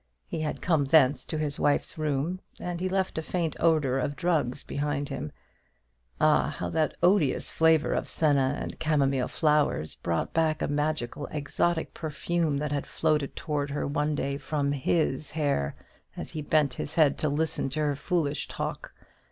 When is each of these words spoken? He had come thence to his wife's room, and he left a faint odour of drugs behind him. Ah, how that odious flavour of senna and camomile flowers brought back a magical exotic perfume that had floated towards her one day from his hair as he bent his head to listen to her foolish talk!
He 0.25 0.39
had 0.41 0.63
come 0.63 0.85
thence 0.85 1.23
to 1.25 1.37
his 1.37 1.59
wife's 1.59 1.95
room, 1.95 2.41
and 2.59 2.79
he 2.79 2.89
left 2.89 3.19
a 3.19 3.21
faint 3.21 3.55
odour 3.59 3.99
of 3.99 4.15
drugs 4.15 4.63
behind 4.63 5.09
him. 5.09 5.31
Ah, 6.19 6.49
how 6.57 6.69
that 6.71 6.95
odious 7.03 7.51
flavour 7.51 7.93
of 7.93 8.09
senna 8.09 8.57
and 8.59 8.79
camomile 8.79 9.27
flowers 9.27 9.93
brought 9.93 10.33
back 10.33 10.59
a 10.63 10.67
magical 10.67 11.27
exotic 11.27 11.93
perfume 11.93 12.57
that 12.57 12.71
had 12.71 12.87
floated 12.87 13.35
towards 13.35 13.73
her 13.73 13.85
one 13.85 14.15
day 14.15 14.39
from 14.39 14.71
his 14.71 15.33
hair 15.33 15.75
as 16.17 16.31
he 16.31 16.41
bent 16.41 16.73
his 16.73 16.95
head 16.95 17.15
to 17.19 17.29
listen 17.29 17.69
to 17.69 17.81
her 17.81 17.95
foolish 17.95 18.47
talk! 18.47 18.93